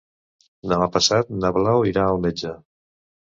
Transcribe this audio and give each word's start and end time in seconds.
Demà 0.71 0.87
passat 0.95 1.29
na 1.43 1.53
Blau 1.57 1.85
irà 1.91 2.05
al 2.13 2.21
metge. 2.27 2.55